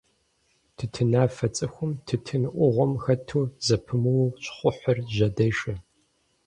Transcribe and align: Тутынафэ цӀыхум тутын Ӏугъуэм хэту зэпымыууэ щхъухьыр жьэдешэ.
Тутынафэ 0.75 1.47
цӀыхум 1.55 1.91
тутын 2.05 2.43
Ӏугъуэм 2.53 2.93
хэту 3.03 3.41
зэпымыууэ 3.65 4.25
щхъухьыр 4.43 4.97
жьэдешэ. 5.15 5.73